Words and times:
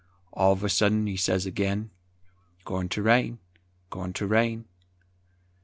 All 0.33 0.55
uv 0.55 0.63
a 0.63 0.67
suddin 0.69 1.05
he 1.05 1.15
sez 1.15 1.45
again, 1.45 1.91
"Goin' 2.65 2.89
ter 2.89 3.03
rain, 3.03 3.37
goin' 3.91 4.13
ter 4.13 4.25
rain!" 4.25 4.65